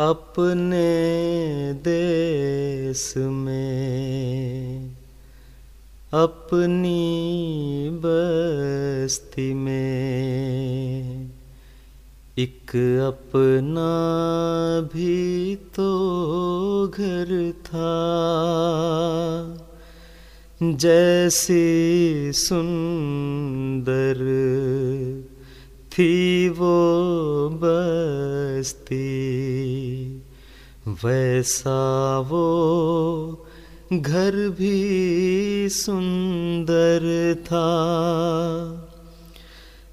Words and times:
अपने 0.00 0.92
देश 1.72 3.14
में, 3.16 4.90
अपनी 6.12 7.02
बस्ती 7.92 9.54
में। 9.54 11.30
एक 12.38 12.70
अपना 13.08 13.90
भी 14.94 15.56
तो 15.56 15.90
घर 16.88 17.52
था, 17.66 17.90
जैसी 20.62 21.66
सुंदर 22.32 24.18
थी 25.92 26.48
वो 26.48 26.78
बस्ती। 27.62 29.06
वैसा 30.88 32.18
वो 32.18 33.46
घर 33.92 34.48
भी 34.48 35.68
सुंदर 35.70 37.34
था। 37.34 37.68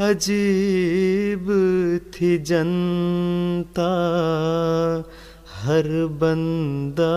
अजीब 0.00 1.46
थी 2.14 2.38
जनता, 2.38 3.90
हर 5.54 6.08
बंदा 6.20 7.16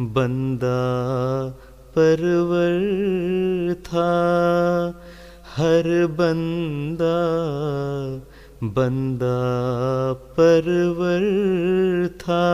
बंदा 0.00 0.78
परवर 1.94 3.74
था, 3.74 4.10
हर 5.56 6.06
बंदा 6.06 7.16
बंदा 8.62 9.38
परवर 10.12 11.24
था। 12.20 12.44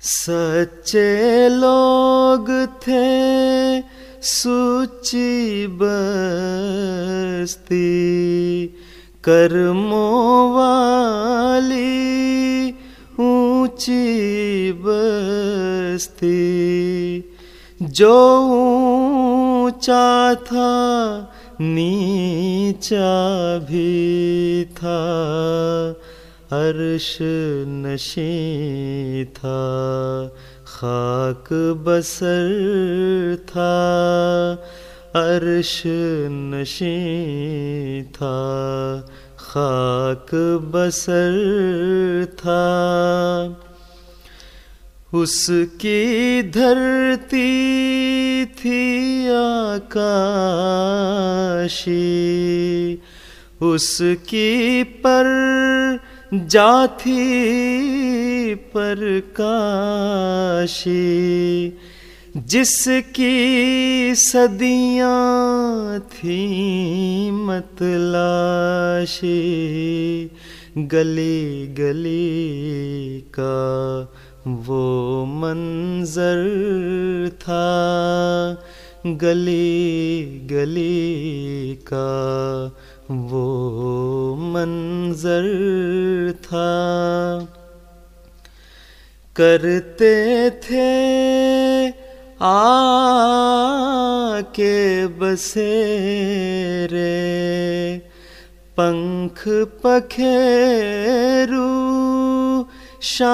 सच्चे 0.00 1.48
लोग 1.48 2.66
थे 2.82 3.80
सूची 4.22 5.66
बस्ती। 5.66 5.94
कर्मों 9.24 10.50
वाली 10.54 11.94
ऊँची 13.20 14.72
बस्ती। 14.72 16.34
जो 17.82 18.40
ऊँचा 19.84 20.34
था, 20.34 21.20
नीचा 21.60 23.58
भी 23.58 24.64
था, 24.64 25.00
अर्श 26.52 27.18
नशी 27.68 29.24
था, 29.24 29.60
खाक 30.66 31.48
बसर 31.52 33.36
था, 33.44 33.74
अर्श 35.14 35.82
नशी 36.30 36.96
था, 38.02 38.36
खाक 39.38 40.34
बसर 40.64 42.26
था। 42.32 42.64
उसकी 45.14 46.42
धरती 46.42 48.44
थी 48.44 49.28
आकाशी, 49.28 50.18
उसकी 53.62 54.84
पर 54.84 56.00
जाथी 56.34 57.24
पर 58.54 59.22
काशी, 59.40 60.98
जिसकी 62.36 64.14
सदियाँ 64.14 66.00
थी 66.00 67.30
मतलाशी, 67.30 69.30
गली 70.78 71.66
गली 71.66 73.20
का 73.20 74.12
वो 74.46 75.24
मंजर 75.24 76.40
था, 77.40 77.64
गली 79.06 80.46
गली 80.50 81.78
का 81.92 82.66
वो 83.10 84.34
मंजर 84.34 85.46
था। 86.42 86.68
करते 89.36 90.50
थे 90.50 91.88
आके 92.42 95.06
बसेरे, 95.06 97.08
पंख 98.76 99.42
पखेरू 99.84 101.64
शाम 103.04 103.32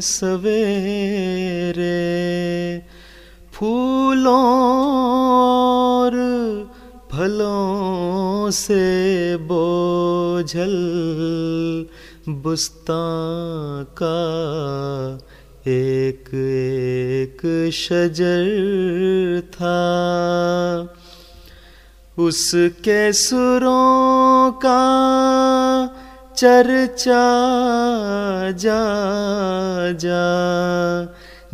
सवेरे 0.00 1.82
फूलों 3.52 4.46
और 5.36 6.16
फलों 7.12 8.50
से 8.50 9.36
बोझल 9.36 10.74
बुस्तां 12.28 13.84
का 14.02 14.18
एक 15.70 16.34
एक 16.34 17.70
शजर 17.72 18.46
था। 19.52 19.80
उसके 22.18 23.12
सुरों 23.12 24.52
का 24.52 24.82
चर्चा, 26.36 27.30
जा 28.50 29.92
जा। 29.92 30.42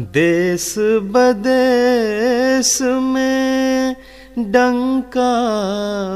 देश 0.01 0.75
बदेश 0.79 2.79
में 2.83 3.97
डंका 4.39 5.41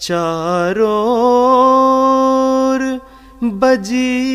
चारों 0.00 0.84
बजी 3.58 4.34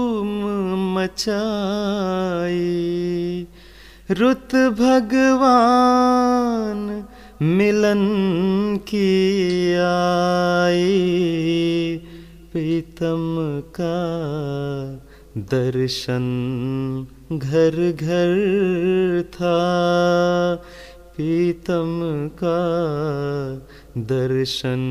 मचाई 1.04 3.48
रुत 4.12 4.56
भगवान 4.56 7.06
मिलन 7.42 8.78
की 8.78 9.74
आई 9.74 10.98
प्रीतम 12.52 13.64
का 13.80 13.96
दर्शन 15.38 16.26
घर 17.32 17.92
घर 17.92 19.24
था। 19.34 19.56
पीतम 21.18 22.30
का 22.44 22.60
दर्शन 23.98 24.84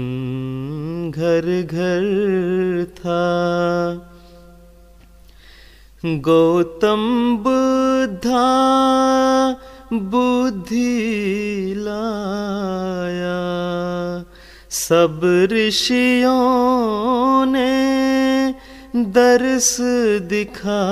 घर 1.14 1.62
घर 1.62 2.85
था। 2.85 3.23
गौतम 6.04 7.37
बुद्धा 7.40 8.46
बुद्धि 9.93 11.75
लाया। 11.76 13.43
सब 14.70 15.20
ऋषियों 15.52 17.46
ने 17.46 18.54
दर्श 18.96 19.76
दिखाया। 20.22 20.82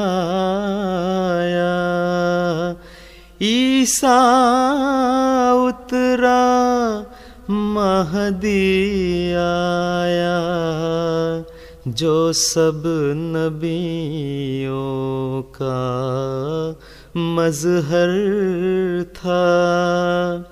ईसा 3.43 4.21
उतरा 5.53 6.43
महदी 7.51 9.33
आया 9.33 10.41
जो 11.91 12.33
सब 12.33 12.83
नबियों 13.17 15.43
का 15.63 16.77
मजहर 17.17 19.11
था। 19.15 20.45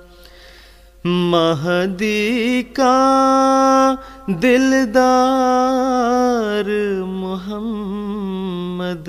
महदी 1.07 2.63
का 2.63 3.99
दिलदार 4.31 6.65
मोहम्मद 7.07 9.05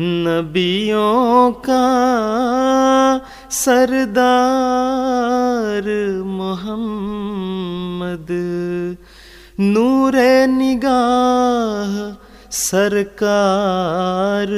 नबियों 0.00 1.52
का 1.52 1.86
सरदार 3.50 5.82
मोहम्मद। 6.24 8.26
नूर 9.60 10.14
निगाह 10.48 11.96
सरकार 12.50 14.48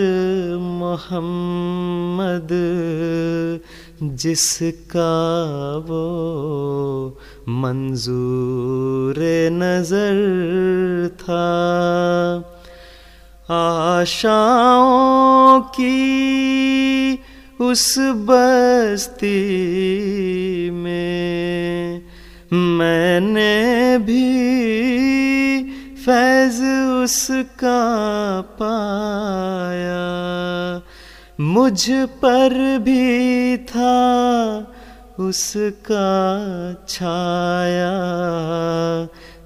मोहम्मद 0.61 2.49
जिसका 4.03 5.15
वो 5.89 6.07
मंजूर 7.49 9.17
नज़र 9.53 11.09
था। 11.21 11.47
आशाओं 13.51 15.61
की 15.61 17.19
उस 17.61 17.95
बस्ती 17.99 19.31
में 20.71 22.04
मैंने 22.55 23.99
भी 23.99 24.27
फैज 25.95 26.61
उसका 27.05 27.81
पाया। 28.63 30.05
मुझ 31.41 31.91
पर 31.91 32.79
भी 32.79 33.57
था 33.57 33.97
उसका 35.21 36.11
छाया, 36.89 37.97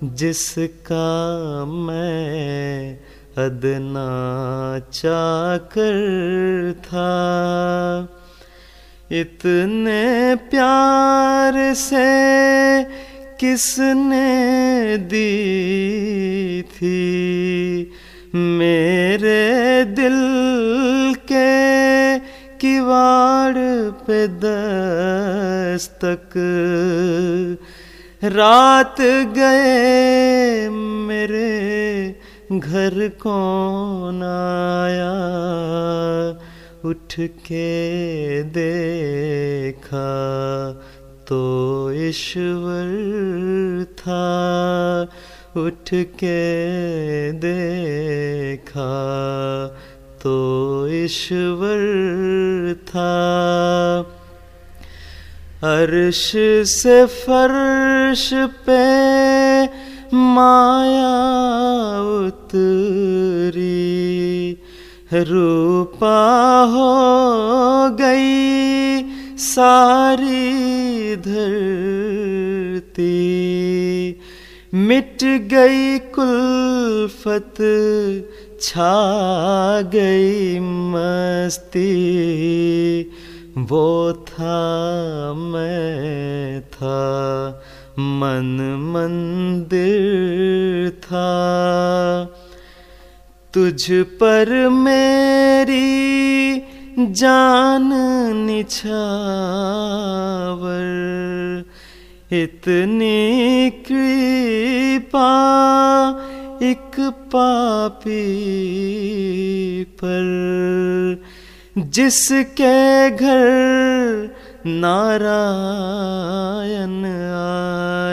जिसका 0.04 1.64
मैं 1.64 2.98
अदना 3.46 4.10
चाकर 4.92 5.98
था। 6.84 7.12
इतने 9.12 10.34
प्यार 10.34 11.74
से 11.74 12.86
किसने 13.40 14.96
दी 14.96 16.62
थी? 16.62 17.90
मेरे 18.34 19.84
दिल 19.84 20.16
के 21.32 22.18
किवाड़ 22.56 23.90
पे 23.90 24.28
दस्तक। 24.28 26.30
रात 28.24 28.96
गए 29.36 30.68
मेरे 30.68 32.14
घर 32.52 33.08
कौन 33.08 34.22
आया? 34.22 35.18
उठ 36.88 37.14
के 37.20 38.42
देखा 38.42 40.08
तो 41.28 41.40
ईश्वर 41.92 42.88
था। 43.98 44.22
उठ 45.56 45.90
के 45.94 46.38
देखा 47.32 48.94
तो 50.22 50.36
ईश्वर 50.88 51.82
था। 52.88 53.12
अर्श 55.62 56.32
से 56.66 57.06
फर्श 57.06 58.30
पे 58.66 58.84
माया 60.16 61.16
उतरी। 62.26 63.88
रूपा 65.12 66.18
हो 66.64 67.96
गई 67.96 69.02
सारी 69.36 71.16
धरती। 71.16 73.08
मिट 74.74 75.24
गई 75.24 75.98
कुल्फत, 75.98 77.54
छा 78.60 78.96
गई 79.82 80.58
मस्ती। 80.60 81.92
वो 83.58 84.12
था 84.12 84.60
मैं 85.32 86.60
था, 86.60 87.62
मन 87.98 88.76
मंदिर 88.94 90.90
था। 90.90 91.28
तुझ 93.58 93.90
पर 93.90 94.68
मेरी 94.68 95.74
जान 96.98 97.90
निछावर। 98.36 98.84
इतनी 102.32 103.70
कृपा 103.70 105.30
एक 106.62 107.12
पापी 107.34 108.24
पर 109.84 111.22
जिसके 111.78 113.10
घर 113.10 114.30
नारायण 114.66 117.04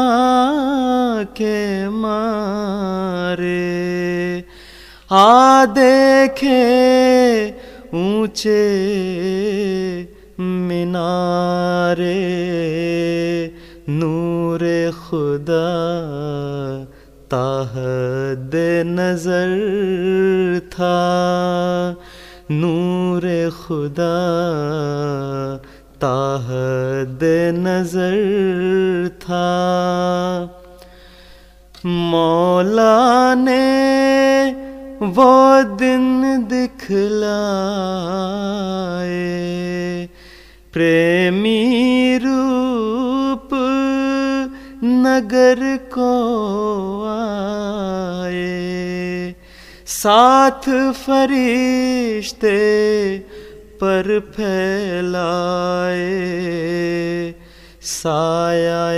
के 1.24 1.88
मारे। 1.88 4.03
आ 5.14 5.64
देखे 5.66 6.62
ऊँचे 7.94 8.62
मीनारे, 10.40 12.14
नूर 13.88 14.62
खुदा 14.98 15.68
ताहद 17.34 18.56
नज़र 18.86 19.52
था। 20.74 20.96
नूर 22.50 23.26
खुदा 23.60 24.14
ताहद 26.04 27.20
नज़र 27.58 28.18
था। 29.22 29.46
मौला 31.86 33.34
ने 33.34 34.03
वो 35.04 35.62
दिन 35.62 36.22
दिखलाए। 36.44 37.04
प्रेमी 40.72 42.18
रूप 42.18 43.48
नगर 44.84 45.76
को 45.76 46.10
आए। 48.24 49.34
साथ 49.86 50.92
फरिश्ते 50.92 52.58
पर 53.80 54.20
फैलाए। 54.20 55.24
साया 57.82 58.90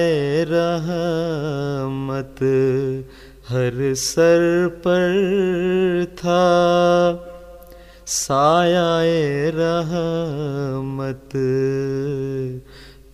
रहमत 0.48 2.36
हर 3.48 3.94
सर 3.94 4.68
पर 4.78 6.06
था। 6.16 6.44
साया 8.06 9.00
रहमत 9.54 11.30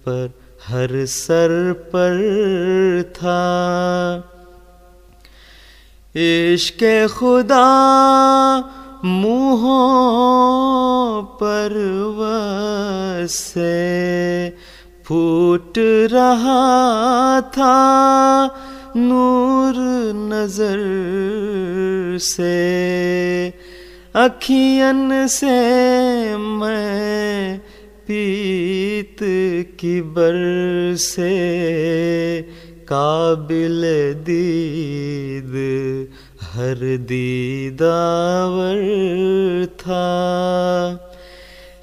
पर 0.07 0.31
हर 0.67 1.07
सर 1.07 1.73
पर 1.73 3.13
था। 3.17 3.43
इश्क 6.17 7.09
खुदा 7.19 7.67
मुँहों 9.05 11.23
पर 11.23 11.73
वसे 12.19 13.71
फूट 15.05 15.73
रहा 16.13 17.41
था। 17.41 17.83
नूर 18.97 19.75
नज़र 20.15 20.79
से, 22.19 23.49
अखियन 24.15 25.27
से 25.27 26.37
मैं 26.37 27.59
पीत 28.09 29.17
की 29.81 30.01
बर 30.03 30.35
से, 30.97 31.33
काबिल 32.89 33.83
दीद 34.23 35.53
हर 36.43 36.97
दीदावर 36.97 38.81
था। 39.67 40.09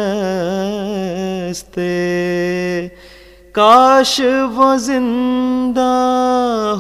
काश 3.56 4.22
वो 4.22 4.78
ज़िंदा 4.78 5.96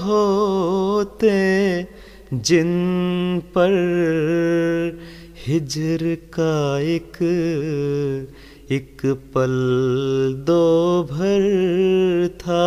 होते, 0.05 1.35
जिन 2.33 2.71
पर 3.47 3.73
हिजर 5.47 6.15
का 6.39 6.79
एक 6.79 7.17
एक 8.71 9.01
पल 9.05 9.53
दो 10.47 11.03
भर 11.03 11.43
था। 12.41 12.63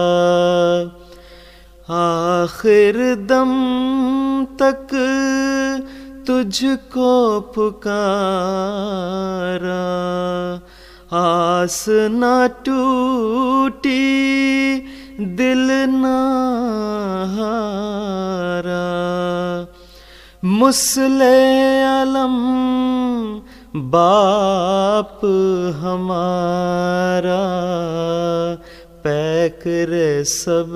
आखिर 1.90 3.14
दम 3.14 3.52
तक 4.62 4.88
तुझको 6.26 7.40
पुकारा। 7.40 8.14
आस 11.12 11.84
ना 11.88 12.46
टूटी, 12.46 14.06
दिल 15.20 15.68
ना 15.88 16.18
हारा। 17.34 18.88
मुसले 20.44 21.82
अलम 21.82 22.77
बाप 23.76 25.20
हमारा, 25.80 27.42
पैक 29.04 29.60
रे 29.66 30.24
सब 30.24 30.72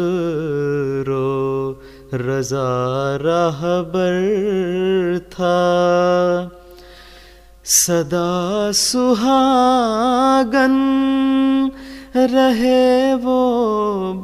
रो, 1.08 1.80
रजा 2.14 3.16
रहबर 3.16 4.18
था। 5.32 5.58
सदा 7.64 8.72
सुहागन 8.72 10.76
रहे 12.16 13.14
वो 13.14 13.42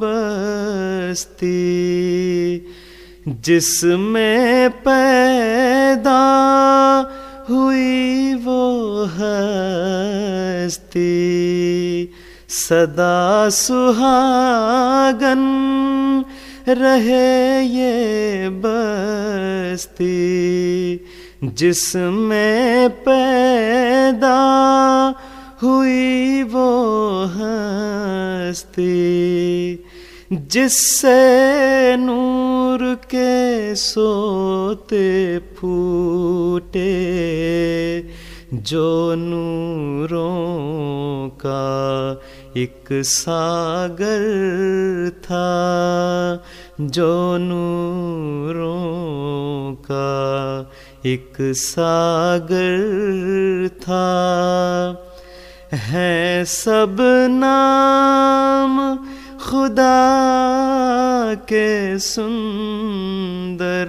बस्ती, 0.03 1.49
जिसमें 3.29 4.71
पैदा 4.71 6.23
हुई 7.51 8.35
वो 8.35 8.58
हस्ती 9.05 10.95
सदा 12.49 13.49
सुहागन 13.49 15.43
रहे 16.69 17.63
ये 17.63 18.49
बस्ती, 18.49 20.07
जिसमें 21.45 22.91
पैदा 22.91 24.41
हुई 25.63 26.43
वो 26.43 26.71
हस्ती, 27.37 28.85
जिससे 30.33 31.21
नूर 31.97 32.81
के 32.95 33.75
सोते 33.75 35.39
फूटे। 35.39 36.95
जो 38.55 39.15
नूरों 39.15 41.31
का 41.47 42.23
एक 42.57 42.85
सागर 42.93 45.11
था, 45.11 46.45
जो 46.81 47.39
नूरों 47.41 49.77
का 49.91 50.71
एक 51.07 51.33
सागर 51.41 53.69
था। 53.69 55.07
है 55.73 56.45
सब 56.45 56.97
नाम 57.31 58.99
खुदा 59.39 60.15
के 61.35 61.99
सुंदर 61.99 63.89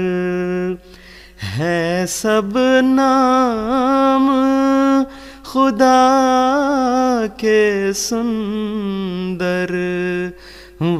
है 1.43 2.05
सब 2.07 2.53
नाम 2.83 4.27
खुदा 5.45 6.05
के 7.43 7.61
सुंदर, 7.93 9.73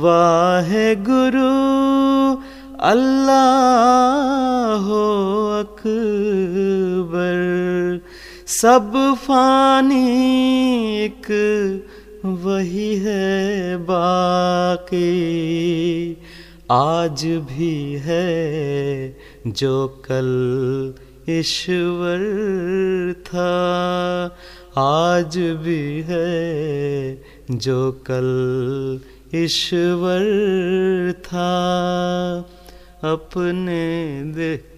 वाहे 0.03 0.87
गुरु 1.07 1.53
अल्लाह 2.91 4.85
अकबर। 5.59 7.39
सब 8.47 8.91
फानी 9.23 10.07
एक 11.05 11.27
वही 12.35 12.95
है 12.95 13.77
बाकी। 13.77 15.07
आज 16.71 17.25
भी 17.25 17.93
है 17.93 19.17
जो 19.47 19.87
कल 19.87 20.93
ईश्वर 21.29 22.19
था। 23.25 23.51
आज 24.77 25.37
भी 25.37 26.01
है 26.01 27.21
जो 27.51 27.91
कल 27.91 28.99
ईश्वर 29.35 30.23
था। 31.23 31.47
अपने 33.03 34.21
दे 34.25 34.76